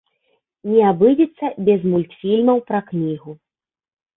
[0.69, 3.31] Не абыдзецца без мультфільмаў пра кнігу.